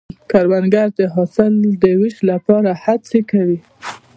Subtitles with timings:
[0.31, 3.59] کروندګر د حاصل د ویش لپاره هڅې کوي